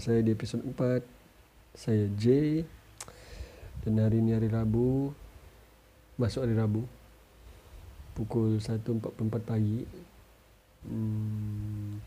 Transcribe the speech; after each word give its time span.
saya 0.00 0.24
di 0.24 0.32
episod 0.32 0.64
4 0.64 1.04
Saya 1.76 2.08
J. 2.16 2.24
Dan 3.84 4.00
hari 4.00 4.24
ini 4.24 4.32
hari 4.32 4.48
Rabu 4.48 5.12
Masuk 6.16 6.48
hari 6.48 6.56
Rabu 6.56 6.88
Pukul 8.16 8.64
1.44 8.64 9.20
pagi. 9.44 9.84
Hmm, 10.88 12.00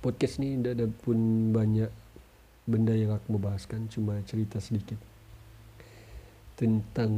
Podcast 0.00 0.40
ni 0.40 0.56
dah 0.56 0.72
ada 0.72 0.88
pun 0.88 1.52
banyak 1.52 1.92
Benda 2.64 2.96
yang 2.96 3.12
aku 3.12 3.36
mau 3.36 3.52
bahaskan 3.52 3.92
Cuma 3.92 4.16
cerita 4.24 4.56
sedikit 4.56 4.96
Tentang 6.56 7.12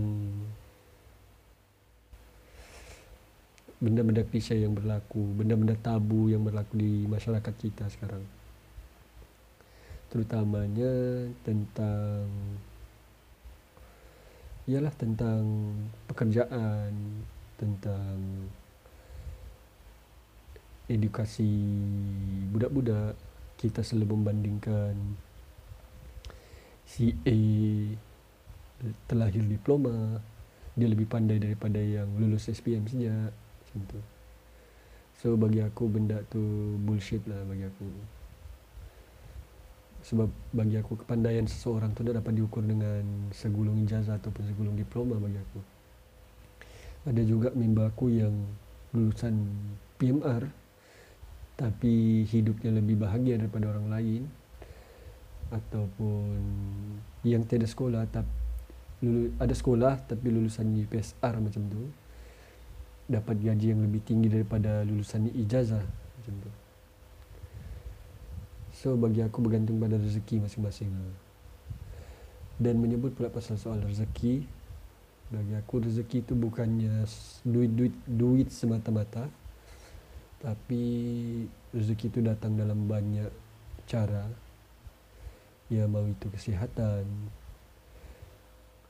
benda-benda 3.79 4.27
klise 4.27 4.59
yang 4.59 4.75
berlaku, 4.75 5.23
benda-benda 5.39 5.79
tabu 5.79 6.27
yang 6.27 6.43
berlaku 6.43 6.83
di 6.83 7.07
masyarakat 7.07 7.55
kita 7.63 7.87
sekarang. 7.87 8.27
Terutamanya 10.09 10.93
tentang 11.45 12.25
ialah 14.69 14.93
tentang 14.97 15.45
pekerjaan, 16.09 16.93
tentang 17.57 18.17
edukasi 20.89 21.53
budak-budak. 22.53 23.17
Kita 23.59 23.83
selalu 23.83 24.17
membandingkan 24.17 24.95
si 26.87 27.11
A 27.27 27.39
terlahir 29.11 29.43
diploma, 29.45 30.23
dia 30.79 30.87
lebih 30.87 31.11
pandai 31.11 31.43
daripada 31.43 31.83
yang 31.83 32.07
lulus 32.23 32.47
SPM 32.47 32.87
saja 32.87 33.35
macam 33.35 33.81
tu 33.91 34.01
so 35.19 35.35
bagi 35.35 35.59
aku 35.59 35.91
benda 35.91 36.23
tu 36.31 36.39
bullshit 36.87 37.27
lah 37.27 37.43
bagi 37.51 37.67
aku 37.67 37.87
sebab 40.07 40.31
bagi 40.55 40.79
aku 40.79 41.03
kepandaian 41.03 41.45
seseorang 41.45 41.93
tu 41.93 42.07
tidak 42.07 42.23
dapat 42.23 42.39
diukur 42.39 42.63
dengan 42.63 43.31
segulung 43.35 43.79
ijazah 43.83 44.19
ataupun 44.19 44.43
segulung 44.47 44.77
diploma 44.79 45.19
bagi 45.19 45.39
aku 45.39 45.61
ada 47.09 47.23
juga 47.25 47.49
member 47.55 47.89
aku 47.89 48.13
yang 48.13 48.35
lulusan 48.95 49.35
PMR 49.99 50.49
tapi 51.59 52.23
hidupnya 52.31 52.71
lebih 52.71 53.03
bahagia 53.03 53.35
daripada 53.35 53.67
orang 53.75 53.91
lain 53.91 54.23
ataupun 55.51 56.39
yang 57.27 57.43
tiada 57.49 57.67
sekolah 57.67 58.07
tapi 58.07 58.31
ada 59.39 59.55
sekolah 59.55 59.95
tapi 60.11 60.27
lulusan 60.31 60.75
UPSR 60.87 61.35
macam 61.39 61.63
tu 61.71 61.83
dapat 63.09 63.41
gaji 63.41 63.73
yang 63.73 63.81
lebih 63.81 64.03
tinggi 64.05 64.29
daripada 64.29 64.83
lulusan 64.85 65.31
ijazah 65.33 65.81
macam 65.81 66.35
tu. 66.45 66.51
So 68.79 68.95
bagi 68.95 69.27
aku 69.27 69.43
bergantung 69.43 69.83
pada 69.83 69.99
rezeki 69.99 70.39
masing-masing. 70.39 70.95
Dan 72.63 72.79
menyebut 72.79 73.11
pula 73.11 73.27
pasal 73.27 73.59
soal 73.59 73.83
rezeki, 73.83 74.47
bagi 75.35 75.55
aku 75.59 75.83
rezeki 75.83 76.23
itu 76.23 76.39
bukannya 76.39 77.03
duit-duit 77.43 77.91
duit 78.07 78.55
semata-mata. 78.55 79.27
Tapi 80.39 80.83
rezeki 81.75 82.07
itu 82.07 82.21
datang 82.23 82.55
dalam 82.55 82.87
banyak 82.87 83.27
cara. 83.91 84.31
Ya 85.67 85.91
mau 85.91 86.07
itu 86.07 86.31
kesihatan, 86.31 87.03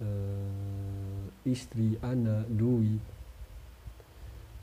uh, 0.05 1.25
isteri, 1.49 1.97
anak, 2.05 2.45
duit, 2.53 3.01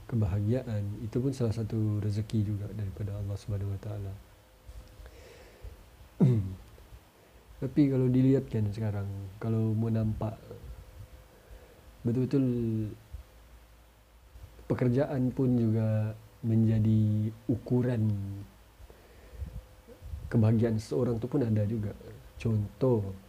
kebahagiaan 0.06 1.02
itu 1.02 1.18
pun 1.18 1.34
salah 1.34 1.52
satu 1.52 1.98
rezeki 1.98 2.46
juga 2.46 2.70
daripada 2.78 3.18
Allah 3.18 3.34
Subhanahu 3.42 3.74
Wa 3.74 3.82
Taala. 3.82 4.35
Tapi 7.62 7.82
kalau 7.90 8.08
dilihat 8.12 8.48
kan 8.52 8.68
sekarang, 8.72 9.08
kalau 9.40 9.74
mau 9.74 9.90
nampak 9.90 10.36
betul-betul 12.06 12.46
pekerjaan 14.70 15.34
pun 15.34 15.50
juga 15.58 16.14
menjadi 16.46 17.34
ukuran 17.50 18.06
kebahagiaan 20.30 20.78
seorang 20.78 21.18
tu 21.18 21.26
pun 21.26 21.42
ada 21.42 21.66
juga. 21.66 21.96
Contoh 22.36 23.26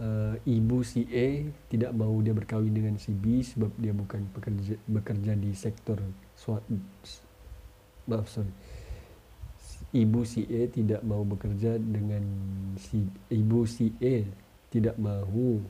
uh, 0.00 0.34
ibu 0.46 0.82
si 0.82 1.06
A 1.12 1.46
tidak 1.70 1.92
mahu 1.94 2.24
dia 2.24 2.34
berkahwin 2.34 2.74
dengan 2.74 2.94
si 2.98 3.14
B 3.14 3.42
sebab 3.44 3.70
dia 3.78 3.94
bukan 3.94 4.26
bekerja 4.34 4.74
bekerja 4.88 5.32
di 5.38 5.50
sektor 5.54 5.98
suatu 6.34 6.76
maaf 8.10 8.28
sorry 8.28 8.50
ibu 9.94 10.26
si 10.26 10.42
A 10.50 10.66
tidak 10.66 11.00
mahu 11.06 11.38
bekerja 11.38 11.78
dengan 11.78 12.26
si 12.76 13.06
ibu 13.30 13.62
si 13.64 13.94
A 14.02 14.26
tidak 14.74 14.98
mahu 14.98 15.62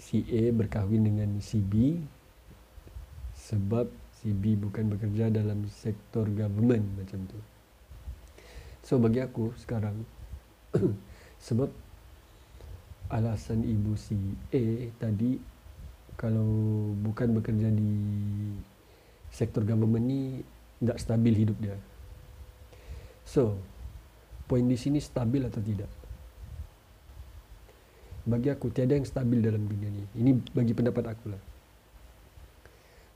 si 0.00 0.24
A 0.32 0.48
berkahwin 0.56 1.04
dengan 1.04 1.36
si 1.44 1.60
B 1.60 2.00
sebab 3.36 3.92
si 4.16 4.32
B 4.32 4.56
bukan 4.56 4.88
bekerja 4.88 5.28
dalam 5.28 5.68
sektor 5.68 6.24
government 6.32 6.84
macam 6.96 7.20
tu 7.28 7.38
so 8.80 8.96
bagi 8.96 9.20
aku 9.20 9.52
sekarang 9.60 10.02
sebab 11.46 11.68
alasan 13.12 13.62
ibu 13.62 13.94
si 13.94 14.16
A 14.50 14.90
tadi 14.96 15.38
kalau 16.16 16.48
bukan 17.04 17.36
bekerja 17.36 17.68
di 17.68 17.92
sektor 19.28 19.62
government 19.68 20.04
ni 20.08 20.20
tak 20.80 20.96
stabil 20.96 21.44
hidup 21.44 21.56
dia. 21.60 21.76
So, 23.26 23.58
poin 24.46 24.62
di 24.70 24.78
sini 24.78 25.02
stabil 25.02 25.42
atau 25.42 25.58
tidak? 25.58 25.90
Bagi 28.22 28.50
aku 28.50 28.70
tiada 28.70 28.94
yang 28.94 29.06
stabil 29.06 29.42
dalam 29.42 29.66
dunia 29.66 29.90
ni. 29.90 30.02
Ini 30.18 30.30
bagi 30.54 30.72
pendapat 30.74 31.04
aku 31.10 31.34
lah. 31.34 31.42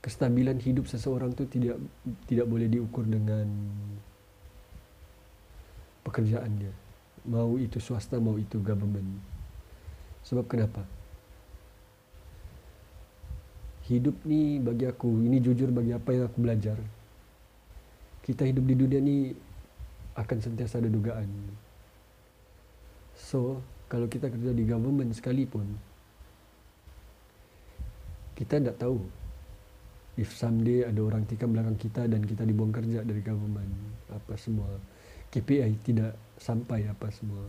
Kestabilan 0.03 0.59
hidup 0.59 0.91
seseorang 0.91 1.31
tu 1.31 1.47
tidak 1.47 1.79
tidak 2.27 2.47
boleh 2.47 2.67
diukur 2.67 3.07
dengan 3.07 3.47
pekerjaan 6.03 6.51
dia. 6.59 6.73
Mau 7.27 7.55
itu 7.55 7.79
swasta, 7.79 8.19
mau 8.19 8.35
itu 8.35 8.59
government. 8.59 9.07
Sebab 10.25 10.45
kenapa? 10.49 10.83
Hidup 13.87 14.15
ni 14.25 14.57
bagi 14.57 14.87
aku, 14.87 15.21
ini 15.21 15.37
jujur 15.43 15.69
bagi 15.69 15.91
apa 15.93 16.09
yang 16.15 16.23
aku 16.31 16.37
belajar. 16.39 16.77
Kita 18.25 18.47
hidup 18.47 18.63
di 18.63 18.75
dunia 18.77 18.99
ni 19.03 19.17
akan 20.17 20.37
sentiasa 20.41 20.83
ada 20.83 20.89
dugaan. 20.91 21.27
So, 23.15 23.61
kalau 23.91 24.07
kita 24.07 24.31
kerja 24.31 24.51
di 24.51 24.63
government 24.67 25.15
sekalipun, 25.15 25.67
kita 28.35 28.59
tidak 28.59 28.79
tahu 28.81 28.99
if 30.19 30.33
someday 30.35 30.83
ada 30.83 30.99
orang 30.99 31.23
tikam 31.27 31.55
belakang 31.55 31.77
kita 31.79 32.07
dan 32.07 32.25
kita 32.25 32.43
dibuang 32.43 32.73
kerja 32.73 33.03
dari 33.05 33.21
government, 33.23 33.71
apa 34.11 34.33
semua. 34.35 34.69
KPI 35.31 35.79
tidak 35.79 36.11
sampai 36.35 36.91
apa 36.91 37.07
semua 37.07 37.47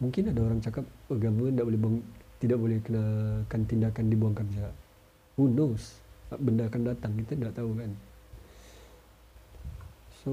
mungkin 0.00 0.32
ada 0.32 0.40
orang 0.40 0.60
cakap 0.64 0.84
oh, 1.12 1.18
government 1.20 1.54
tidak 1.54 1.66
boleh 1.68 1.80
buang, 1.80 1.98
tidak 2.40 2.58
boleh 2.58 2.78
kena 2.80 3.04
kan 3.52 3.62
tindakan 3.68 4.04
dibuang 4.08 4.36
kerja 4.36 4.66
who 5.36 5.52
knows 5.52 6.00
benda 6.40 6.66
akan 6.70 6.82
datang 6.88 7.12
kita 7.20 7.36
tidak 7.36 7.52
tahu 7.52 7.70
kan 7.76 7.92
so 10.24 10.32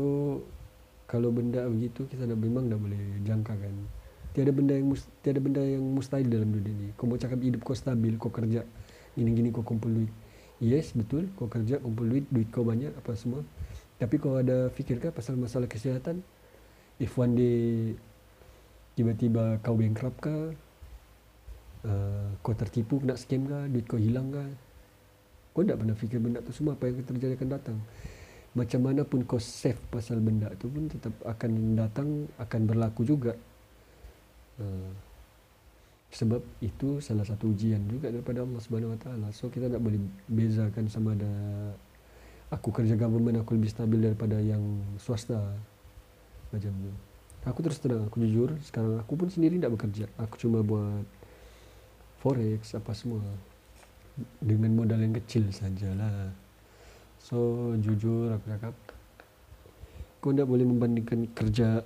kalau 1.08 1.32
benda 1.32 1.64
begitu 1.72 2.04
kita 2.12 2.28
dah 2.28 2.36
memang 2.36 2.68
dah 2.68 2.76
boleh 2.76 3.00
jangka 3.24 3.56
kan 3.56 3.76
tiada 4.38 4.54
benda 4.54 4.78
yang 4.78 4.94
tiada 5.26 5.42
benda 5.42 5.66
yang 5.66 5.82
mustahil 5.82 6.30
dalam 6.30 6.54
dunia 6.54 6.70
ni. 6.70 6.88
Kau 6.94 7.10
mau 7.10 7.18
cakap 7.18 7.42
hidup 7.42 7.66
kau 7.66 7.74
stabil 7.74 8.22
kau 8.22 8.30
kerja 8.30 8.62
gini-gini 9.18 9.50
kau 9.50 9.66
kumpul 9.66 9.90
duit. 9.90 10.14
Yes 10.62 10.94
betul 10.94 11.34
kau 11.34 11.50
kerja 11.50 11.82
kumpul 11.82 12.06
duit 12.06 12.30
duit 12.30 12.46
kau 12.54 12.62
banyak 12.62 12.94
apa 12.94 13.18
semua. 13.18 13.42
Tapi 13.98 14.22
kau 14.22 14.38
ada 14.38 14.70
fikirkah 14.70 15.10
pasal 15.10 15.42
masalah 15.42 15.66
kesihatan? 15.66 16.22
If 17.02 17.18
one 17.18 17.34
day 17.34 17.98
tiba-tiba 18.94 19.58
kau 19.66 19.74
bankrupt 19.74 20.22
ke 20.22 20.54
uh, 21.90 22.30
kau 22.46 22.54
tertipu 22.54 23.02
kena 23.02 23.18
scam 23.18 23.50
ke 23.50 23.74
duit 23.74 23.86
kau 23.90 23.98
hilang 23.98 24.30
ke 24.30 24.46
kau 25.58 25.66
tak 25.66 25.82
pernah 25.82 25.98
fikir 25.98 26.22
benda 26.22 26.46
tu 26.46 26.54
semua 26.54 26.78
apa 26.78 26.86
yang 26.86 27.02
terjadi 27.02 27.34
akan 27.34 27.50
datang 27.50 27.78
macam 28.56 28.80
mana 28.86 29.02
pun 29.04 29.22
kau 29.28 29.42
save 29.42 29.80
pasal 29.92 30.24
benda 30.24 30.50
tu 30.56 30.72
pun 30.72 30.88
tetap 30.88 31.14
akan 31.26 31.76
datang 31.76 32.08
akan 32.40 32.62
berlaku 32.64 33.04
juga. 33.04 33.34
Uh, 34.58 34.92
sebab 36.08 36.40
itu 36.64 37.04
salah 37.04 37.28
satu 37.28 37.52
ujian 37.52 37.84
juga 37.86 38.08
daripada 38.08 38.42
Allah 38.42 38.62
Subhanahu 38.64 38.96
Wa 38.96 39.00
Taala. 39.04 39.28
So 39.36 39.52
kita 39.52 39.68
tak 39.68 39.84
boleh 39.84 40.00
bezakan 40.32 40.88
sama 40.88 41.14
ada 41.14 41.32
aku 42.48 42.72
kerja 42.72 42.96
government 42.96 43.44
aku 43.44 43.60
lebih 43.60 43.70
stabil 43.70 44.00
daripada 44.00 44.40
yang 44.40 44.64
swasta. 44.98 45.38
Macam 46.50 46.72
tu. 46.72 46.92
Aku 47.48 47.64
terus 47.64 47.80
terang, 47.80 48.04
aku 48.04 48.20
jujur 48.28 48.60
Sekarang 48.60 49.00
aku 49.00 49.16
pun 49.16 49.28
sendiri 49.32 49.60
tak 49.60 49.72
bekerja. 49.72 50.08
Aku 50.20 50.36
cuma 50.40 50.64
buat 50.64 51.04
Forex 52.24 52.76
apa 52.76 52.92
semua. 52.96 53.24
Dengan 54.42 54.74
modal 54.74 55.04
yang 55.04 55.14
kecil 55.14 55.52
sajalah 55.54 56.34
So 57.28 57.76
jujur 57.84 58.32
aku 58.32 58.56
cakap. 58.56 58.72
Kau 60.24 60.32
tidak 60.32 60.48
boleh 60.48 60.64
membandingkan 60.64 61.28
kerja 61.36 61.84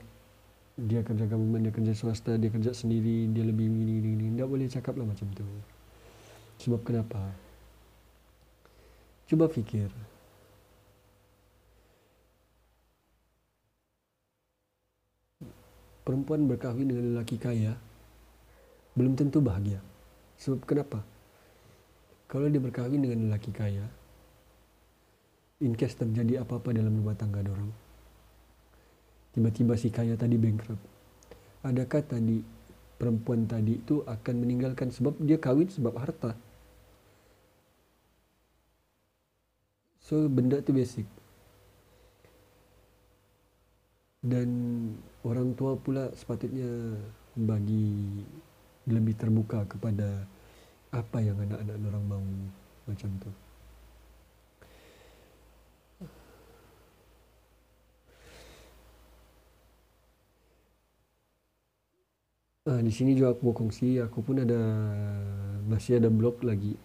dia 0.77 1.01
kerja 1.01 1.25
government 1.25 1.65
dia 1.65 1.73
kerja 1.73 1.93
swasta 1.97 2.37
dia 2.37 2.53
kerja 2.53 2.71
sendiri 2.77 3.29
dia 3.33 3.43
lebih 3.45 3.65
ini 3.69 4.01
ini 4.01 4.09
ini 4.17 4.25
tidak 4.37 4.49
boleh 4.53 4.69
cakap 4.69 4.93
lah 5.01 5.09
macam 5.09 5.25
tu. 5.33 5.41
Sebab 6.61 6.85
kenapa? 6.85 7.33
Cuba 9.25 9.49
fikir. 9.49 9.89
Perempuan 16.05 16.45
berkahwin 16.45 16.85
dengan 16.85 17.17
lelaki 17.17 17.41
kaya 17.41 17.73
belum 18.93 19.17
tentu 19.17 19.41
bahagia. 19.41 19.81
Sebab 20.37 20.69
kenapa? 20.69 21.01
Kalau 22.29 22.45
dia 22.45 22.61
berkahwin 22.61 23.01
dengan 23.01 23.25
lelaki 23.25 23.49
kaya 23.49 23.89
in 25.61 25.77
case 25.77 25.93
terjadi 25.93 26.41
apa-apa 26.41 26.73
dalam 26.73 26.91
rumah 26.91 27.13
tangga 27.13 27.45
orang. 27.45 27.69
Tiba-tiba 29.31 29.77
si 29.79 29.93
kaya 29.93 30.17
tadi 30.19 30.35
bankrupt. 30.35 30.83
Adakah 31.63 32.01
tadi 32.03 32.41
perempuan 32.97 33.45
tadi 33.45 33.79
itu 33.79 34.03
akan 34.03 34.35
meninggalkan 34.41 34.89
sebab 34.89 35.15
dia 35.21 35.37
kahwin 35.37 35.69
sebab 35.69 35.93
harta? 35.95 36.35
So 40.01 40.27
benda 40.27 40.59
tu 40.59 40.75
basic. 40.75 41.07
Dan 44.21 44.49
orang 45.23 45.55
tua 45.55 45.77
pula 45.77 46.11
sepatutnya 46.13 46.97
bagi 47.37 48.21
lebih 48.89 49.15
terbuka 49.15 49.65
kepada 49.69 50.25
apa 50.91 51.17
yang 51.23 51.39
anak-anak 51.39 51.77
orang 51.87 52.05
mahu 52.09 52.29
macam 52.91 53.09
tu. 53.21 53.31
Ah, 62.69 62.77
di 62.77 62.93
sini 62.93 63.17
juga 63.17 63.33
aku 63.33 63.41
mau 63.49 63.57
kongsi, 63.57 63.97
aku 63.97 64.21
pun 64.21 64.37
ada 64.45 64.61
masih 65.65 65.97
ada 65.97 66.13
blog 66.13 66.45
lagi. 66.45 66.77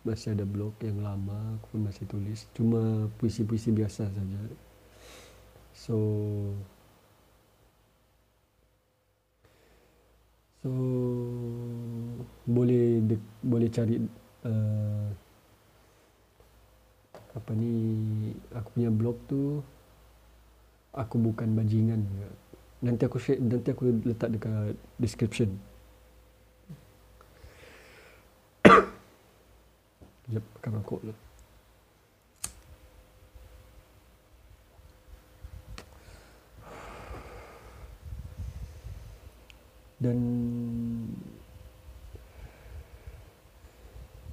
Masih 0.00 0.32
ada 0.32 0.48
blog 0.48 0.72
yang 0.80 1.04
lama, 1.04 1.60
aku 1.60 1.76
pun 1.76 1.80
masih 1.84 2.08
tulis. 2.08 2.48
Cuma 2.56 3.04
puisi-puisi 3.20 3.68
biasa 3.76 4.08
saja. 4.08 4.40
So 5.76 5.96
So 10.64 10.72
boleh 12.48 13.04
de, 13.04 13.16
boleh 13.44 13.68
cari 13.68 14.00
uh, 14.48 15.06
apa 17.36 17.52
ni 17.52 17.72
aku 18.56 18.68
punya 18.72 18.90
blog 18.90 19.16
tu 19.28 19.60
aku 20.96 21.20
bukan 21.20 21.52
bajingan 21.54 22.00
juga 22.08 22.28
nanti 22.84 23.02
aku 23.08 23.16
share 23.16 23.40
nanti 23.40 23.72
aku 23.72 23.88
letak 24.04 24.28
dekat 24.36 24.76
description 25.00 25.56
Sekejap, 30.26 30.42
makan 30.58 30.72
rokok 30.82 31.00
dulu. 31.06 31.14
Dan 39.96 40.18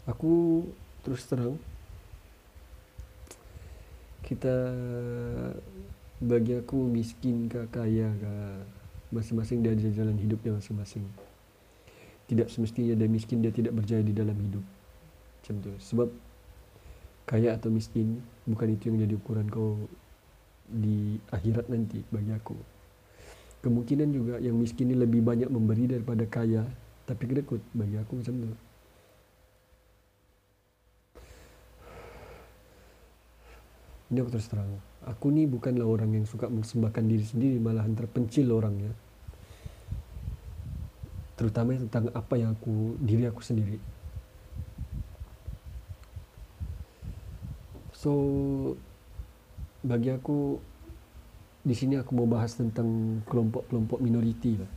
aku 0.03 0.67
terus 1.07 1.23
terang 1.23 1.55
kita 4.27 4.51
bagi 6.23 6.55
aku 6.55 6.79
miskin 6.87 7.51
ke 7.51 7.67
kaya 7.67 8.07
ke 8.15 8.33
masing-masing 9.11 9.59
dia 9.59 9.75
ada 9.75 9.91
jalan 9.91 10.15
hidupnya 10.15 10.55
masing-masing. 10.55 11.03
Tidak 12.31 12.47
semestinya 12.47 12.95
dia 12.95 13.11
miskin 13.11 13.43
dia 13.43 13.51
tidak 13.51 13.75
berjaya 13.75 13.99
di 13.99 14.15
dalam 14.15 14.33
hidup. 14.33 14.63
Macam 14.63 15.55
tu. 15.59 15.71
Sebab 15.83 16.07
kaya 17.27 17.59
atau 17.59 17.67
miskin 17.67 18.23
bukan 18.47 18.71
itu 18.71 18.87
yang 18.87 19.03
jadi 19.03 19.15
ukuran 19.19 19.47
kau 19.51 19.75
di 20.71 21.19
akhirat 21.35 21.67
nanti 21.67 21.99
bagi 22.07 22.31
aku. 22.31 22.55
Kemungkinan 23.63 24.09
juga 24.11 24.35
yang 24.39 24.55
miskin 24.55 24.91
ini 24.91 24.99
lebih 25.03 25.19
banyak 25.23 25.51
memberi 25.51 25.91
daripada 25.91 26.23
kaya 26.27 26.63
tapi 27.03 27.27
kedekut 27.27 27.59
bagi 27.75 27.99
aku 27.99 28.23
macam 28.23 28.33
tu 28.47 28.51
ini 34.13 34.21
aku 34.21 34.37
terus 34.37 34.45
terang. 34.45 34.69
Aku 35.09 35.33
ni 35.33 35.49
bukanlah 35.49 35.89
orang 35.89 36.13
yang 36.13 36.25
suka 36.29 36.45
mempersembahkan 36.45 37.03
diri 37.09 37.25
sendiri 37.25 37.57
malahan 37.57 37.97
terpencil 37.97 38.53
orangnya. 38.53 38.93
Terutama 41.33 41.73
tentang 41.75 42.13
apa 42.13 42.37
yang 42.37 42.53
aku 42.53 42.93
diri 43.01 43.25
aku 43.25 43.41
sendiri. 43.41 43.81
So 47.97 48.13
bagi 49.81 50.13
aku 50.13 50.61
di 51.65 51.73
sini 51.73 51.97
aku 51.97 52.13
mau 52.13 52.29
bahas 52.29 52.53
tentang 52.53 53.19
kelompok-kelompok 53.25 53.97
minoriti 53.97 54.61
lah. 54.61 54.71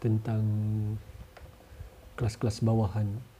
Tentang 0.00 0.42
kelas-kelas 2.16 2.64
bawahan 2.64 3.34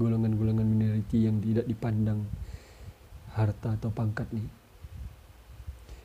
golongan-golongan 0.00 0.66
minoriti 0.66 1.24
yang 1.24 1.38
tidak 1.38 1.68
dipandang 1.68 2.26
harta 3.32 3.76
atau 3.76 3.88
pangkat 3.92 4.28
ni. 4.32 4.44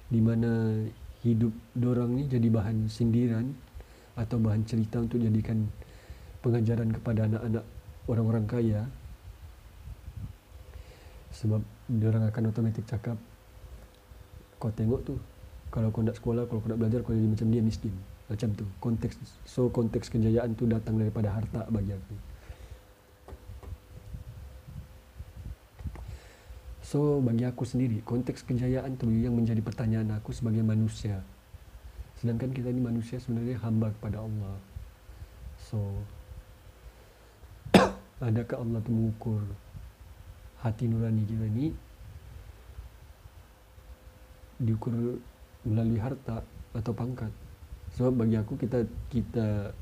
Di 0.08 0.24
mana 0.24 0.84
hidup 1.24 1.52
dorang 1.76 2.16
ni 2.16 2.24
jadi 2.28 2.48
bahan 2.48 2.88
sindiran 2.88 3.52
atau 4.16 4.40
bahan 4.40 4.64
cerita 4.64 5.04
untuk 5.04 5.20
jadikan 5.20 5.68
pengajaran 6.40 6.90
kepada 6.96 7.28
anak-anak 7.28 7.64
orang-orang 8.08 8.46
kaya. 8.48 8.82
Sebab 11.36 11.62
orang 11.92 12.24
akan 12.32 12.44
otomatik 12.50 12.88
cakap 12.88 13.20
kau 14.58 14.74
tengok 14.74 15.06
tu 15.06 15.14
kalau 15.70 15.94
kau 15.94 16.02
nak 16.02 16.18
sekolah 16.18 16.50
kalau 16.50 16.64
kau 16.64 16.72
nak 16.72 16.80
belajar 16.82 17.04
kau 17.04 17.14
jadi 17.14 17.28
macam 17.28 17.48
dia 17.52 17.62
miskin. 17.62 17.94
Macam 18.28 18.52
tu. 18.56 18.66
Konteks 18.80 19.16
so 19.44 19.68
konteks 19.68 20.08
kejayaan 20.08 20.56
tu 20.56 20.68
datang 20.68 20.96
daripada 20.96 21.32
harta 21.36 21.68
bagi 21.68 21.92
aku 21.92 22.37
So 26.88 27.20
bagi 27.20 27.44
aku 27.44 27.68
sendiri 27.68 28.00
konteks 28.00 28.48
kejayaan 28.48 28.96
tu 28.96 29.12
yang 29.12 29.36
menjadi 29.36 29.60
pertanyaan 29.60 30.08
aku 30.16 30.32
sebagai 30.32 30.64
manusia. 30.64 31.20
Sedangkan 32.16 32.56
kita 32.56 32.72
ni 32.72 32.80
manusia 32.80 33.20
sebenarnya 33.20 33.60
hamba 33.60 33.92
kepada 33.92 34.24
Allah. 34.24 34.56
So 35.68 35.84
adakah 38.24 38.64
Allah 38.64 38.80
tu 38.88 38.96
mengukur 38.96 39.44
hati 40.64 40.88
nurani 40.88 41.28
kita 41.28 41.46
ni 41.52 41.76
diukur 44.64 45.20
melalui 45.68 46.00
harta 46.00 46.40
atau 46.72 46.94
pangkat? 46.96 47.36
Sebab 48.00 48.16
bagi 48.16 48.40
aku 48.40 48.56
kita 48.56 48.88
kita 49.12 49.76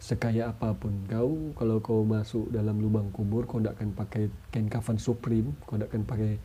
sekaya 0.00 0.48
apapun 0.48 1.04
kau 1.04 1.52
kalau 1.52 1.76
kau 1.84 2.00
masuk 2.08 2.48
dalam 2.48 2.80
lubang 2.80 3.12
kubur 3.12 3.44
kau 3.44 3.60
tak 3.60 3.76
akan 3.76 3.92
pakai 3.92 4.32
kain 4.48 4.66
kafan 4.72 4.96
supreme 4.96 5.52
kau 5.68 5.76
tak 5.76 5.92
akan 5.92 6.08
pakai 6.08 6.40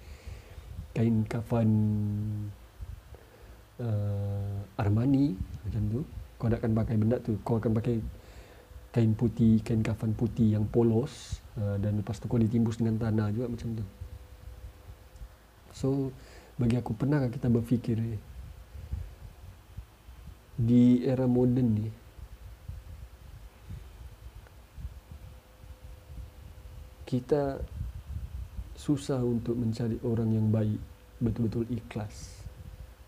kain 0.95 1.27
kafan 1.27 1.69
uh, 3.79 4.79
Armani 4.79 5.35
macam 5.67 5.83
tu. 5.91 6.01
Kau 6.35 6.47
tak 6.51 6.63
akan 6.63 6.71
pakai 6.75 6.95
benda 6.95 7.17
tu. 7.19 7.35
Kau 7.43 7.59
akan 7.59 7.71
pakai 7.75 7.99
kain 8.95 9.11
putih 9.11 9.59
kain 9.59 9.83
kafan 9.83 10.15
putih 10.15 10.55
yang 10.55 10.63
polos 10.71 11.43
uh, 11.59 11.75
dan 11.83 11.99
lepas 11.99 12.15
tu 12.15 12.31
kau 12.31 12.39
ditimbus 12.39 12.79
dengan 12.79 12.95
tanah 13.07 13.27
juga 13.35 13.51
macam 13.51 13.75
tu. 13.75 13.85
So 15.75 15.87
bagi 16.55 16.79
aku 16.79 16.95
pernah 16.95 17.27
kita 17.27 17.51
berfikir 17.51 17.99
eh, 17.99 18.19
di 20.55 21.03
era 21.03 21.27
moden 21.27 21.67
ni 21.75 21.87
kita 27.15 27.63
susah 28.75 29.23
untuk 29.23 29.55
mencari 29.55 29.95
orang 30.03 30.35
yang 30.35 30.51
baik 30.51 30.75
betul-betul 31.23 31.63
ikhlas. 31.71 32.43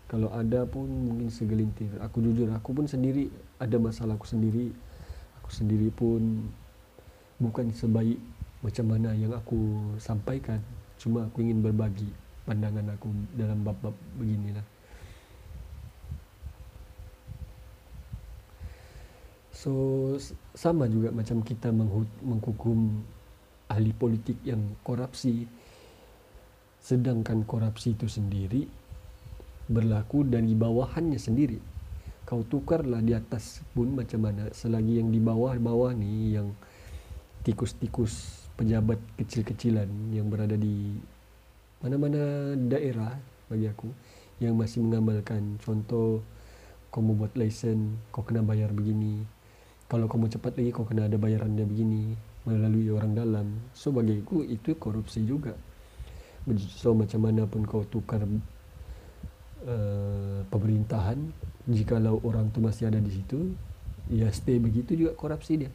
Kalau 0.08 0.32
ada 0.32 0.64
pun 0.64 0.88
mungkin 0.88 1.28
segelintir. 1.28 1.92
Aku 2.00 2.24
jujur 2.24 2.48
aku 2.48 2.72
pun 2.72 2.88
sendiri 2.88 3.28
ada 3.60 3.76
masalah 3.76 4.16
aku 4.16 4.24
sendiri. 4.24 4.72
Aku 5.44 5.52
sendiri 5.52 5.92
pun 5.92 6.48
bukan 7.36 7.68
sebaik 7.76 8.16
macam 8.64 8.96
mana 8.96 9.12
yang 9.12 9.36
aku 9.36 9.76
sampaikan. 10.00 10.64
Cuma 10.96 11.28
aku 11.28 11.44
ingin 11.44 11.60
berbagi 11.60 12.08
pandangan 12.48 12.88
aku 12.96 13.12
dalam 13.36 13.60
bab-bab 13.60 13.92
beginilah. 14.16 14.64
So 19.52 20.16
sama 20.56 20.88
juga 20.88 21.12
macam 21.12 21.44
kita 21.44 21.68
menghukum 22.24 23.04
ahli 23.68 23.92
politik 23.92 24.40
yang 24.44 24.76
korupsi 24.80 25.44
sedangkan 26.80 27.44
korupsi 27.44 27.92
itu 27.92 28.08
sendiri 28.08 28.64
berlaku 29.68 30.24
dari 30.24 30.56
bawahannya 30.56 31.20
sendiri. 31.20 31.60
Kau 32.24 32.44
tukarlah 32.44 33.04
di 33.04 33.12
atas 33.12 33.60
pun 33.76 33.92
macam 33.92 34.24
mana. 34.24 34.48
Selagi 34.52 35.00
yang 35.00 35.12
di 35.12 35.20
bawah-bawah 35.20 35.92
ni 35.92 36.36
yang 36.36 36.52
tikus-tikus 37.44 38.44
pejabat 38.56 39.00
kecil-kecilan 39.20 39.88
yang 40.12 40.28
berada 40.28 40.56
di 40.56 40.98
mana-mana 41.84 42.52
daerah 42.58 43.14
bagi 43.46 43.70
aku 43.70 43.88
yang 44.42 44.58
masih 44.58 44.82
mengamalkan 44.82 45.56
contoh 45.62 46.20
kau 46.90 47.00
mau 47.00 47.14
buat 47.14 47.32
lesen 47.38 47.96
kau 48.12 48.24
kena 48.24 48.40
bayar 48.44 48.72
begini. 48.72 49.24
Kalau 49.88 50.04
kau 50.04 50.20
mau 50.20 50.28
cepat 50.28 50.56
lagi 50.56 50.72
kau 50.72 50.84
kena 50.84 51.08
ada 51.08 51.16
bayaran 51.16 51.56
dia 51.56 51.64
begini 51.64 52.27
melalui 52.48 52.88
orang 52.88 53.12
dalam. 53.12 53.52
So 53.76 53.92
bagi 53.92 54.24
aku 54.24 54.48
itu 54.48 54.72
korupsi 54.80 55.28
juga. 55.28 55.52
So 56.80 56.96
macam 56.96 57.28
mana 57.28 57.44
pun 57.44 57.68
kau 57.68 57.84
tukar 57.84 58.24
uh, 58.24 58.40
pemerintahan 60.48 61.20
jikalau 61.68 62.24
orang 62.24 62.48
tu 62.48 62.64
masih 62.64 62.88
ada 62.88 62.96
di 62.96 63.12
situ 63.12 63.52
ya 64.08 64.32
stay 64.32 64.56
begitu 64.56 64.96
juga 64.96 65.12
korupsi 65.12 65.60
dia. 65.60 65.68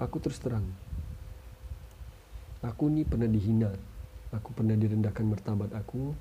Aku 0.00 0.16
terus 0.18 0.40
terang. 0.40 0.64
Aku 2.64 2.88
ni 2.88 3.04
pernah 3.04 3.28
dihina. 3.28 3.70
Aku 4.32 4.56
pernah 4.56 4.74
direndahkan 4.74 5.28
martabat 5.28 5.70
aku. 5.76 6.16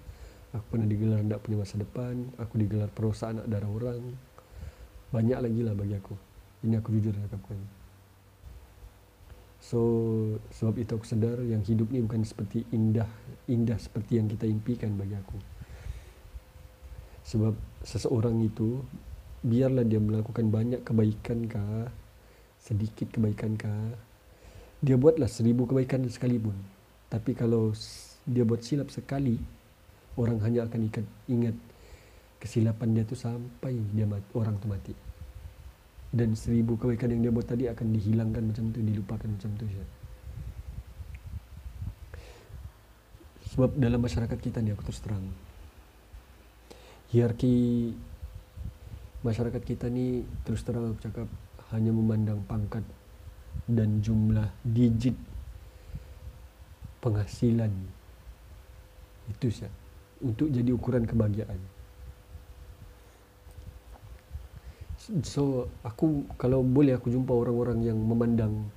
Aku 0.51 0.65
pernah 0.67 0.85
digelar 0.85 1.23
tidak 1.23 1.39
punya 1.47 1.63
masa 1.63 1.79
depan. 1.79 2.27
Aku 2.35 2.59
digelar 2.59 2.91
perosak 2.91 3.31
anak 3.31 3.47
darah 3.47 3.71
orang 3.71 4.30
banyak 5.11 5.39
lagi 5.39 5.61
lah 5.61 5.75
bagi 5.75 5.95
aku 5.95 6.15
ini 6.63 6.75
aku 6.79 6.89
jujur 6.95 7.13
cakapkan 7.13 7.59
So 9.61 9.79
sebab 10.49 10.81
itu 10.81 10.97
aku 10.97 11.05
sedar 11.05 11.37
yang 11.45 11.61
hidup 11.61 11.93
ni 11.93 12.01
bukan 12.01 12.25
seperti 12.25 12.65
indah 12.73 13.05
indah 13.45 13.77
seperti 13.77 14.17
yang 14.17 14.25
kita 14.25 14.49
impikan 14.49 14.97
bagi 14.97 15.13
aku. 15.13 15.37
Sebab 17.21 17.53
seseorang 17.85 18.41
itu 18.41 18.81
biarlah 19.45 19.85
dia 19.85 20.01
melakukan 20.01 20.49
banyak 20.49 20.81
kebaikan 20.81 21.45
kah, 21.45 21.93
sedikit 22.57 23.13
kebaikan 23.13 23.53
kah, 23.53 23.93
dia 24.81 24.97
buatlah 24.97 25.29
seribu 25.29 25.69
kebaikan 25.69 26.09
sekalipun. 26.09 26.57
Tapi 27.13 27.37
kalau 27.37 27.69
dia 28.25 28.41
buat 28.41 28.65
silap 28.65 28.89
sekali, 28.89 29.37
orang 30.17 30.41
hanya 30.41 30.65
akan 30.65 30.89
ingat 31.29 31.55
kesilapan 32.41 32.97
dia 32.97 33.03
tu 33.05 33.13
sampai 33.13 33.77
dia 33.93 34.09
mati, 34.09 34.25
orang 34.33 34.57
tu 34.57 34.65
mati. 34.65 34.93
Dan 36.11 36.35
seribu 36.35 36.75
kebaikan 36.75 37.13
yang 37.13 37.29
dia 37.29 37.31
buat 37.31 37.47
tadi 37.47 37.69
akan 37.69 37.87
dihilangkan 37.95 38.43
macam 38.43 38.63
tu 38.73 38.81
dilupakan 38.83 39.29
macam 39.29 39.51
tu 39.55 39.63
ya. 39.69 39.85
sebab 43.51 43.75
dalam 43.75 43.99
masyarakat 43.99 44.39
kita 44.39 44.63
ni 44.63 44.71
aku 44.71 44.87
terus 44.87 45.03
terang 45.03 45.27
hierarki 47.11 47.91
masyarakat 49.27 49.59
kita 49.59 49.91
ni 49.91 50.23
terus 50.47 50.63
terang 50.63 50.95
aku 50.95 51.03
cakap 51.03 51.27
hanya 51.75 51.91
memandang 51.91 52.39
pangkat 52.47 52.87
dan 53.67 53.99
jumlah 53.99 54.47
digit 54.63 55.19
penghasilan 57.03 57.75
itu 59.27 59.51
saja 59.51 59.67
untuk 60.23 60.47
jadi 60.47 60.71
ukuran 60.71 61.03
kebahagiaan 61.03 61.59
so 65.19 65.67
aku 65.83 66.23
kalau 66.39 66.63
boleh 66.63 66.95
aku 66.95 67.11
jumpa 67.11 67.35
orang-orang 67.35 67.83
yang 67.83 67.99
memandang 67.99 68.71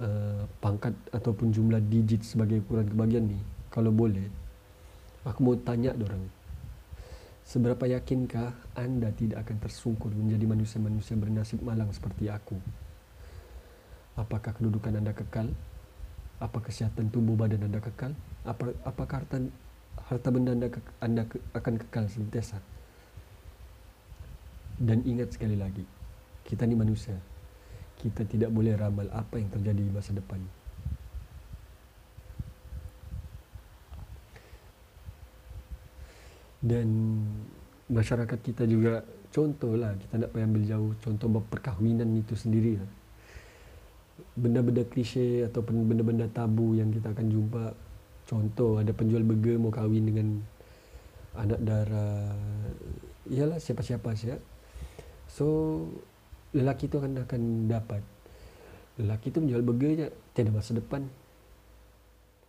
uh, 0.00 0.48
pangkat 0.64 0.96
ataupun 1.12 1.52
jumlah 1.52 1.84
digit 1.92 2.24
sebagai 2.24 2.64
ukuran 2.64 2.88
kebahagiaan 2.88 3.28
ni 3.28 3.38
kalau 3.68 3.92
boleh 3.92 4.24
aku 5.28 5.38
mau 5.44 5.56
tanya 5.60 5.92
orang 5.92 6.24
seberapa 7.44 7.84
yakinkah 7.84 8.56
anda 8.72 9.12
tidak 9.12 9.44
akan 9.44 9.56
tersungkur 9.60 10.08
menjadi 10.16 10.48
manusia-manusia 10.48 11.18
bernasib 11.18 11.60
malang 11.66 11.90
seperti 11.90 12.30
aku? 12.30 12.54
Apakah 14.14 14.54
kedudukan 14.54 14.94
anda 14.94 15.10
kekal? 15.10 15.50
Apa 16.38 16.62
kesihatan 16.62 17.10
tubuh 17.10 17.34
badan 17.34 17.66
anda 17.66 17.82
kekal? 17.82 18.14
Apa 18.46 18.70
apakah 18.86 19.26
harta 19.26 19.42
harta 20.06 20.28
benda 20.30 20.54
anda, 20.54 20.70
anda 21.02 21.26
akan 21.52 21.74
kekal 21.82 22.06
sentiasa 22.06 22.62
dan 24.80 25.04
ingat 25.04 25.36
sekali 25.36 25.60
lagi, 25.60 25.84
kita 26.48 26.64
ni 26.64 26.72
manusia. 26.72 27.12
Kita 28.00 28.24
tidak 28.24 28.48
boleh 28.48 28.72
ramal 28.80 29.12
apa 29.12 29.36
yang 29.36 29.52
terjadi 29.52 29.84
di 29.84 29.92
masa 29.92 30.16
depan. 30.16 30.40
Dan 36.64 36.88
masyarakat 37.92 38.40
kita 38.40 38.64
juga 38.64 39.04
contohlah 39.28 39.96
kita 40.00 40.16
nak 40.16 40.32
payah 40.32 40.48
ambil 40.48 40.64
jauh 40.64 40.92
contoh 41.04 41.28
perkahwinan 41.44 42.08
itu 42.16 42.32
sendiri 42.32 42.80
lah. 42.80 42.90
Benda-benda 44.36 44.84
klise 44.88 45.44
ataupun 45.44 45.84
benda-benda 45.84 46.24
tabu 46.32 46.72
yang 46.72 46.88
kita 46.88 47.12
akan 47.12 47.26
jumpa 47.28 47.64
contoh 48.24 48.80
ada 48.80 48.96
penjual 48.96 49.24
burger 49.24 49.60
mau 49.60 49.72
kahwin 49.72 50.08
dengan 50.08 50.40
anak 51.36 51.60
darah 51.64 52.32
ialah 53.30 53.58
siapa-siapa 53.58 54.14
saja 54.16 54.36
So 55.30 55.46
lelaki 56.50 56.90
tu 56.90 56.98
akan 56.98 57.22
akan 57.22 57.70
dapat. 57.70 58.02
Lelaki 58.98 59.30
tu 59.30 59.38
menjual 59.38 59.62
burger 59.62 59.90
je 59.94 60.06
tiada 60.34 60.50
masa 60.50 60.74
depan. 60.74 61.06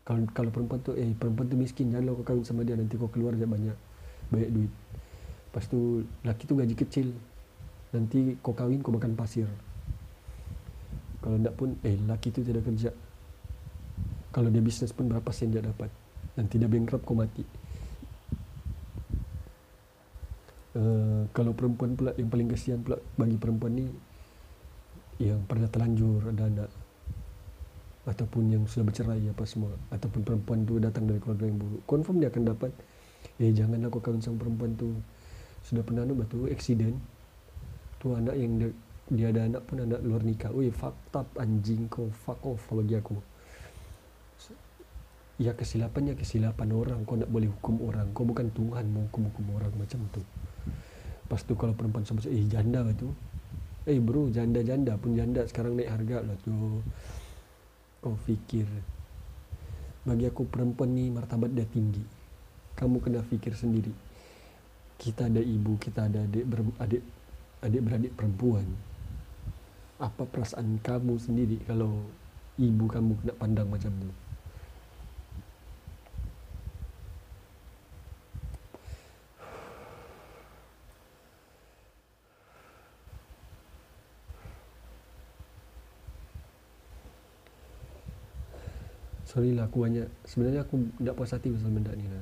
Kalau 0.01 0.25
kalau 0.33 0.49
perempuan 0.49 0.81
tu 0.81 0.97
eh 0.97 1.13
perempuan 1.13 1.45
tu 1.45 1.55
miskin 1.55 1.93
janganlah 1.93 2.17
kau 2.17 2.25
kahwin 2.25 2.41
sama 2.41 2.65
dia 2.65 2.73
nanti 2.73 2.97
kau 2.97 3.07
keluar 3.13 3.37
je 3.37 3.45
banyak 3.45 3.77
banyak 4.33 4.49
duit. 4.49 4.73
Lepas 5.51 5.69
tu 5.69 6.01
lelaki 6.25 6.43
tu 6.49 6.53
gaji 6.57 6.75
kecil. 6.75 7.07
Nanti 7.93 8.35
kau 8.41 8.57
kahwin 8.57 8.81
kau 8.81 8.89
makan 8.89 9.13
pasir. 9.13 9.45
Kalau 11.21 11.37
tak 11.37 11.53
pun 11.53 11.77
eh 11.85 12.01
lelaki 12.01 12.33
tu 12.33 12.41
tidak 12.41 12.65
kerja. 12.65 12.89
Kalau 14.33 14.49
dia 14.49 14.63
bisnes 14.63 14.89
pun 14.89 15.05
berapa 15.05 15.29
sen 15.29 15.53
dia 15.53 15.61
dapat. 15.61 15.93
Nanti 16.33 16.57
dia 16.57 16.65
bankrupt 16.65 17.05
kau 17.05 17.13
mati 17.13 17.60
uh, 20.77 21.27
kalau 21.35 21.51
perempuan 21.51 21.95
pula 21.95 22.11
yang 22.15 22.29
paling 22.31 22.47
kesian 22.51 22.79
pula 22.83 22.99
bagi 23.19 23.35
perempuan 23.35 23.75
ni 23.75 23.87
yang 25.21 25.43
pernah 25.45 25.69
terlanjur 25.69 26.33
ada 26.33 26.49
anak 26.49 26.69
ataupun 28.01 28.49
yang 28.49 28.63
sudah 28.65 28.89
bercerai 28.89 29.21
apa 29.29 29.45
semua 29.45 29.69
ataupun 29.93 30.25
perempuan 30.25 30.65
tu 30.65 30.81
datang 30.81 31.05
dari 31.05 31.21
keluarga 31.21 31.45
yang 31.45 31.59
buruk. 31.61 31.81
Confirm 31.85 32.17
dia 32.17 32.33
akan 32.33 32.43
dapat 32.49 32.71
eh 33.37 33.53
janganlah 33.53 33.93
kau 33.93 34.01
kahwin 34.01 34.21
sama 34.23 34.41
perempuan 34.41 34.73
tu. 34.73 34.97
Sudah 35.61 35.85
pernah 35.85 36.01
ada 36.01 36.13
batu 36.17 36.49
accident 36.49 36.97
tu 38.01 38.17
anak 38.17 38.33
yang 38.33 38.57
dia, 38.57 38.69
dia 39.13 39.25
ada 39.29 39.41
anak 39.45 39.61
pun 39.69 39.85
anak 39.85 40.01
luar 40.01 40.25
nikah. 40.25 40.49
Weh 40.49 40.73
fucked 40.73 41.13
up 41.13 41.29
anjing 41.37 41.85
kau 41.85 42.09
fuck 42.25 42.41
off 42.41 42.65
bagi 42.73 42.97
aku. 42.97 43.21
Ya 45.37 45.53
kesilapannya 45.53 46.17
kesilapan 46.17 46.73
orang. 46.73 46.99
Kau 47.05 47.17
nak 47.17 47.29
boleh 47.29 47.53
hukum 47.53 47.85
orang. 47.85 48.09
Kau 48.17 48.25
bukan 48.25 48.49
Tuhan 48.49 48.89
mau 48.89 49.05
hukum-hukum 49.09 49.45
orang 49.53 49.73
macam 49.77 50.01
tu 50.09 50.21
Lepas 51.31 51.47
tu 51.47 51.55
kalau 51.55 51.71
perempuan 51.71 52.03
sama 52.03 52.19
eh 52.27 52.43
janda 52.43 52.83
lah 52.83 52.91
tu. 52.91 53.07
Eh 53.87 54.03
bro, 54.03 54.27
janda-janda 54.27 54.99
pun 54.99 55.15
janda 55.15 55.47
sekarang 55.47 55.79
naik 55.79 55.87
harga 55.87 56.27
lah 56.27 56.35
tu. 56.43 56.51
Kau 58.03 58.19
fikir. 58.27 58.67
Bagi 60.03 60.27
aku 60.27 60.43
perempuan 60.43 60.91
ni 60.91 61.07
martabat 61.07 61.55
dia 61.55 61.63
tinggi. 61.63 62.03
Kamu 62.75 62.99
kena 62.99 63.23
fikir 63.23 63.55
sendiri. 63.55 63.95
Kita 64.99 65.31
ada 65.31 65.39
ibu, 65.39 65.79
kita 65.79 66.11
ada 66.11 66.19
adik, 66.27 66.51
ber, 66.51 66.67
adik, 66.83 66.99
adik 67.63 67.79
beradik 67.79 68.11
perempuan. 68.11 68.67
Apa 70.03 70.27
perasaan 70.27 70.83
kamu 70.83 71.15
sendiri 71.15 71.63
kalau 71.63 72.11
ibu 72.59 72.91
kamu 72.91 73.15
nak 73.23 73.39
pandang 73.39 73.71
macam 73.71 73.95
tu? 74.03 74.11
Sorry 89.31 89.55
lah 89.55 89.71
aku 89.71 89.87
banyak. 89.87 90.11
Sebenarnya 90.27 90.67
aku 90.67 90.91
tak 90.99 91.15
puas 91.15 91.31
hati 91.31 91.55
pasal 91.55 91.71
benda 91.71 91.95
ni 91.95 92.03
lah. 92.03 92.19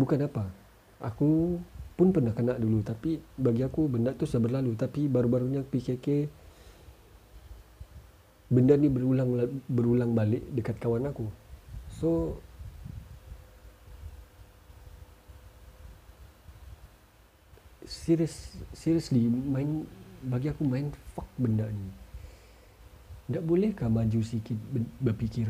Bukan 0.00 0.24
apa. 0.24 0.48
Aku 1.04 1.60
pun 1.92 2.08
pernah 2.14 2.32
kena 2.32 2.56
dulu 2.56 2.80
Tapi 2.80 3.20
bagi 3.36 3.60
aku 3.60 3.92
benda 3.92 4.16
tu 4.16 4.24
sudah 4.24 4.48
berlalu. 4.48 4.72
Tapi 4.72 5.04
baru-barunya 5.04 5.60
PKK 5.60 6.32
Benda 8.48 8.72
ni 8.76 8.88
berulang 8.88 9.28
berulang 9.68 10.16
balik 10.16 10.44
dekat 10.56 10.80
kawan 10.80 11.12
aku. 11.12 11.28
So 11.92 12.40
Serius 17.84 18.56
Seriously 18.72 19.28
Main 19.28 19.84
bagi 20.24 20.48
aku 20.48 20.62
main 20.64 20.88
fuck 21.12 21.28
benda 21.36 21.66
ni 21.68 22.01
tak 23.32 23.44
bolehkah 23.44 23.88
maju 23.88 24.20
sikit 24.20 24.56
berpikir 25.00 25.48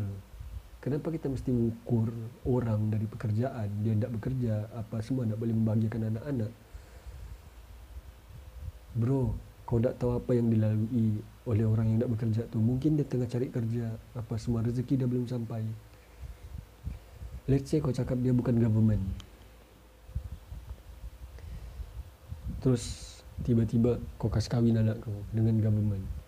kenapa 0.82 1.14
kita 1.14 1.30
mesti 1.30 1.54
mengukur 1.54 2.10
orang 2.44 2.90
dari 2.90 3.06
pekerjaan? 3.06 3.70
Dia 3.86 3.94
tak 4.02 4.12
bekerja 4.18 4.66
apa 4.74 4.98
semua 4.98 5.24
nak 5.24 5.38
boleh 5.38 5.54
membahagiakan 5.54 6.10
anak-anak. 6.12 6.52
Bro 8.98 9.32
kau 9.64 9.80
tak 9.80 9.96
tahu 9.96 10.18
apa 10.18 10.36
yang 10.36 10.52
dilalui 10.52 11.22
oleh 11.48 11.64
orang 11.64 11.96
yang 11.96 11.98
tak 12.02 12.10
bekerja 12.12 12.42
tu? 12.50 12.58
Mungkin 12.58 12.98
dia 12.98 13.06
tengah 13.06 13.30
cari 13.30 13.48
kerja 13.48 13.94
apa 14.12 14.34
semua 14.36 14.60
rezeki 14.66 15.00
dia 15.00 15.08
belum 15.08 15.30
sampai. 15.30 15.64
Let's 17.46 17.70
say 17.70 17.78
kau 17.78 17.94
cakap 17.94 18.18
dia 18.20 18.34
bukan 18.34 18.58
government. 18.58 19.00
Terus 22.60 23.16
tiba-tiba 23.46 23.96
kau 24.18 24.28
kasih 24.28 24.50
kahwin 24.50 24.82
anak 24.82 25.00
kau 25.02 25.14
dengan 25.32 25.56
government 25.58 26.21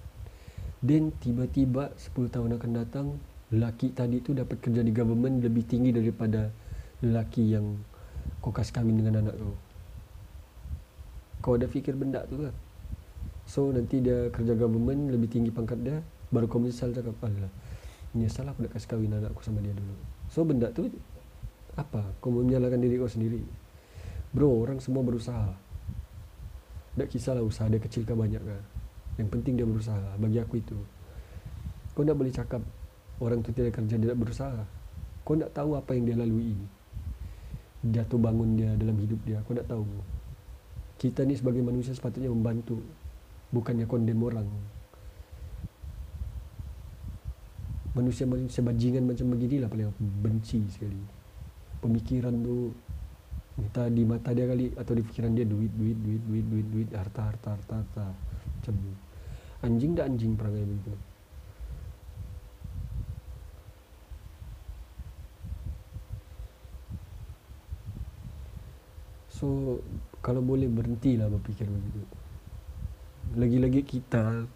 then 0.85 1.11
tiba-tiba 1.19 1.97
10 1.97 2.29
tahun 2.29 2.61
akan 2.61 2.71
datang 2.77 3.07
lelaki 3.49 3.97
tadi 3.97 4.21
tu 4.21 4.37
dapat 4.37 4.61
kerja 4.61 4.85
di 4.85 4.93
government 4.93 5.41
lebih 5.41 5.65
tinggi 5.65 5.91
daripada 5.91 6.53
lelaki 7.01 7.57
yang 7.57 7.81
kau 8.45 8.53
kasih 8.53 8.77
kahwin 8.77 9.01
dengan 9.01 9.25
anak 9.25 9.35
kau 9.41 9.57
kau 11.41 11.53
ada 11.57 11.65
fikir 11.65 11.97
benda 11.97 12.25
tu 12.29 12.45
kan 12.45 12.55
So 13.45 13.69
nanti 13.69 14.01
dia 14.01 14.33
kerja 14.33 14.57
government 14.57 15.13
lebih 15.13 15.29
tinggi 15.29 15.53
pangkat 15.53 15.85
dia 15.85 16.01
Baru 16.33 16.49
kau 16.49 16.57
menyesal 16.57 16.97
cakap 16.97 17.13
Allah 17.21 17.53
Menyesal 18.17 18.49
aku 18.49 18.65
nak 18.65 18.73
kasih 18.73 18.89
kahwin 18.89 19.13
anak 19.13 19.37
aku 19.37 19.45
sama 19.45 19.61
dia 19.61 19.77
dulu. 19.77 19.95
So 20.33 20.49
benda 20.49 20.73
tu 20.73 20.89
Apa? 21.77 22.17
Kau 22.25 22.33
menyalahkan 22.33 22.81
diri 22.81 22.97
kau 22.97 23.11
sendiri? 23.11 23.45
Bro 24.33 24.67
orang 24.67 24.79
semua 24.83 25.03
berusaha. 25.03 25.55
Tak 26.95 27.11
kisahlah 27.11 27.43
usaha 27.43 27.67
dia 27.67 27.83
kecil 27.83 28.07
ke 28.07 28.15
banyak 28.15 28.39
ke 28.39 28.57
Yang 29.15 29.29
penting 29.31 29.55
dia 29.55 29.67
berusaha 29.67 30.19
Bagi 30.19 30.43
aku 30.43 30.59
itu. 30.59 30.79
Kau 31.95 32.03
tak 32.03 32.19
boleh 32.19 32.35
cakap 32.35 32.63
Orang 33.23 33.47
tu 33.47 33.55
tidak 33.55 33.79
kerja 33.79 33.95
dia 33.95 34.11
tak 34.11 34.19
berusaha. 34.19 34.61
Kau 35.23 35.39
tak 35.39 35.55
tahu 35.55 35.79
apa 35.79 35.95
yang 35.95 36.05
dia 36.11 36.17
lalui. 36.19 36.59
Jatuh 37.85 38.19
bangun 38.19 38.59
dia 38.59 38.75
dalam 38.75 38.97
hidup 38.99 39.21
dia 39.23 39.39
Kau 39.47 39.55
tak 39.55 39.71
tahu. 39.71 39.87
Kita 40.99 41.23
ni 41.23 41.39
sebagai 41.39 41.63
manusia 41.63 41.95
sepatutnya 41.95 42.31
membantu 42.31 42.83
bukannya 43.55 43.87
kondem 43.87 44.19
orang. 44.19 44.49
Manusia-manusia 47.95 48.59
bajingan 48.67 49.07
macam 49.07 49.31
beginilah 49.31 49.71
paling 49.71 49.95
benci 50.19 50.67
sekali. 50.67 50.99
Pemikiran 51.79 52.35
tu 52.43 52.75
entah 53.55 53.87
di 53.87 54.03
mata 54.03 54.35
dia 54.35 54.51
kali 54.51 54.75
atau 54.75 54.99
di 54.99 55.03
fikiran 55.07 55.31
dia 55.31 55.47
duit 55.47 55.71
duit 55.71 55.95
duit 55.95 56.23
duit 56.27 56.43
duit 56.43 56.67
duit 56.67 56.89
harta 56.91 57.31
harta 57.31 57.55
harta 57.55 57.75
harta. 57.79 58.07
Macam 58.59 58.75
ni 58.83 59.04
anjing 59.65 59.97
dah 59.97 60.05
anjing 60.05 60.37
perangai 60.37 60.69
begitu 60.69 60.93
so 69.35 69.81
kalau 70.25 70.41
boleh 70.41 70.73
berhentilah 70.73 71.29
berfikir 71.29 71.69
begitu. 71.69 72.01
Lagi-lagi 73.37 73.85
kita 73.85 74.49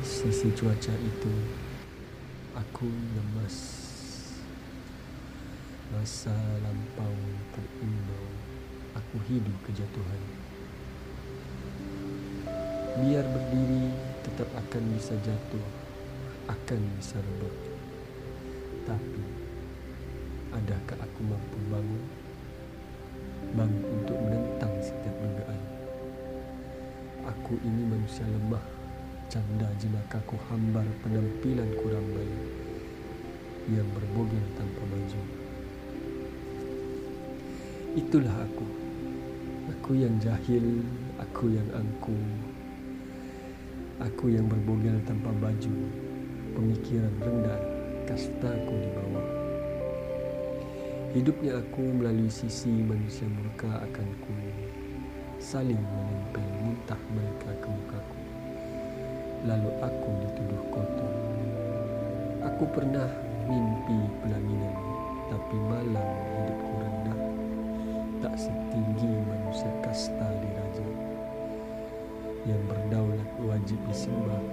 sisi 0.04 0.49
cuaca 0.60 0.92
itu 0.92 1.34
aku 2.52 2.92
lemas. 2.92 3.80
Masa 5.88 6.36
lampau 6.60 7.16
terimbau 7.56 8.28
aku 8.92 9.24
hidup 9.32 9.56
kejatuhan. 9.64 10.22
Biar 13.00 13.24
berdiri 13.24 13.96
tetap 14.28 14.52
akan 14.52 14.84
bisa 15.00 15.16
jatuh 15.24 15.64
akan 16.52 16.80
bisa 17.00 17.16
rebut. 17.24 17.56
Tapi 18.84 19.24
adakah 20.60 21.08
aku 21.08 21.20
mampu 21.24 21.58
bangun? 21.72 22.04
Bangun 23.56 23.84
untuk 23.96 24.20
menentang 24.28 24.76
setiap 24.84 25.16
dugaan. 25.24 25.64
Aku 27.32 27.56
ini 27.64 27.88
manusia 27.88 28.28
lemah 28.28 28.79
canda 29.30 29.70
jenakaku 29.78 30.42
hambar 30.50 30.82
penampilan 31.06 31.70
kurang 31.78 32.02
baik 32.18 32.42
yang 33.70 33.86
berbogel 33.94 34.42
tanpa 34.58 34.82
baju. 34.90 35.22
Itulah 37.94 38.36
aku. 38.42 38.66
Aku 39.70 39.94
yang 39.94 40.18
jahil, 40.18 40.82
aku 41.22 41.54
yang 41.54 41.70
angku. 41.78 42.18
Aku 44.02 44.34
yang 44.34 44.50
berbogel 44.50 44.98
tanpa 45.06 45.30
baju. 45.38 45.78
Pemikiran 46.58 47.14
rendah, 47.22 47.62
kastaku 48.10 48.74
di 48.82 48.90
bawah. 48.98 49.28
Hidupnya 51.14 51.62
aku 51.62 51.86
melalui 52.02 52.34
sisi 52.34 52.82
manusia 52.82 53.30
murka 53.30 53.78
akanku. 53.86 54.34
Saling 55.38 55.78
menempel 55.78 56.50
muntah 56.66 57.02
mereka 57.14 57.54
ke 57.62 57.70
mukaku 57.70 58.29
lalu 59.48 59.72
aku 59.80 60.10
dituduh 60.20 60.64
kotor. 60.68 61.14
Aku 62.44 62.64
pernah 62.76 63.08
mimpi 63.48 64.00
pelaminan, 64.20 64.76
tapi 65.32 65.56
malam 65.64 66.10
hidupku 66.36 66.74
rendah, 66.76 67.20
tak 68.20 68.36
setinggi 68.36 69.12
manusia 69.24 69.72
kasta 69.80 70.28
di 70.44 70.50
raja 70.52 70.88
yang 72.48 72.62
berdaulat 72.68 73.30
wajib 73.44 73.80
disembah, 73.88 74.44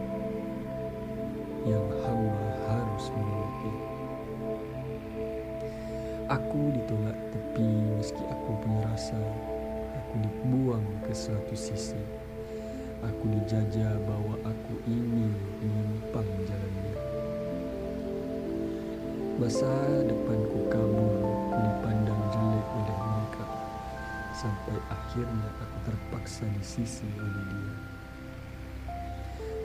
yang 1.67 1.87
hamba 2.07 2.49
harus 2.71 3.05
menuruti. 3.11 3.73
Aku 6.27 6.75
ditolak 6.75 7.19
tepi 7.31 7.71
meski 7.95 8.23
aku 8.27 8.51
punya 8.63 8.83
rasa, 8.91 9.19
aku 9.95 10.15
dibuang 10.27 10.87
ke 11.07 11.15
suatu 11.15 11.55
sisi. 11.55 12.26
Aku 13.07 13.31
dijajah 13.31 14.03
bahawa 14.03 14.35
aku 14.43 14.75
ingin 14.91 15.31
menyimpang 15.63 16.27
jalannya. 16.43 16.95
Masa 19.39 19.71
depanku 20.11 20.67
kabur 20.67 21.15
dipandang 21.55 22.23
jelek 22.35 22.67
oleh 22.67 22.99
mereka. 22.99 23.47
Sampai 24.35 24.75
akhirnya 24.91 25.49
aku 25.63 25.77
terpaksa 25.87 26.51
di 26.51 26.63
sisi 26.67 27.07
oleh 27.15 27.45
dia. 27.47 27.75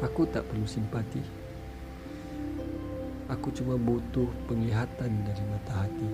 Aku 0.06 0.30
tak 0.30 0.46
perlu 0.46 0.70
simpati. 0.70 1.26
Aku 3.26 3.50
cuma 3.58 3.74
butuh 3.74 4.30
penglihatan 4.46 5.26
dari 5.26 5.44
mata 5.50 5.82
hati. 5.82 6.10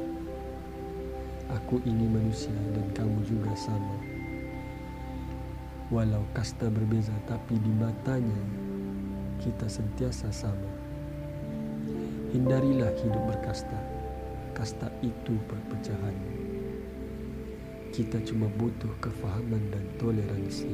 Aku 1.59 1.83
ini 1.83 2.07
manusia 2.07 2.55
dan 2.71 2.87
kamu 2.95 3.19
juga 3.27 3.51
sama 3.59 4.16
Walau 5.87 6.27
kasta 6.35 6.67
berbeza 6.67 7.15
tapi 7.31 7.55
di 7.63 7.71
matanya 7.71 8.43
kita 9.39 9.71
sentiasa 9.71 10.27
sama. 10.35 10.71
Hindarilah 12.35 12.91
hidup 12.99 13.23
berkasta 13.31 13.97
kasta 14.57 14.89
itu 15.05 15.37
perpecahan. 15.45 16.17
Kita 17.93 18.17
cuma 18.25 18.49
butuh 18.57 18.89
kefahaman 18.97 19.69
dan 19.69 19.85
toleransi. 20.01 20.73